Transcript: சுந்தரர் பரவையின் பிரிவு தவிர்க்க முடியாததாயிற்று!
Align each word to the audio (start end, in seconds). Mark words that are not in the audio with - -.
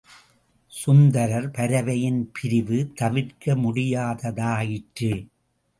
சுந்தரர் 0.71 1.49
பரவையின் 1.51 2.31
பிரிவு 2.33 2.79
தவிர்க்க 2.95 3.55
முடியாததாயிற்று! 3.55 5.13